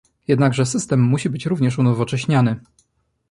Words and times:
Jednakże 0.27 0.65
system 0.65 1.01
musi 1.01 1.29
być 1.29 1.45
również 1.45 1.77
unowocześniany 1.79 2.59